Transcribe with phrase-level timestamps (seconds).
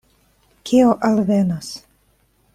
[0.69, 1.69] Kio alvenos?